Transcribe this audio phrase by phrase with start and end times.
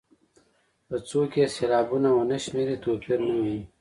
[0.89, 3.63] که څوک یې سېلابونه ونه شمېري توپیر نه ویني.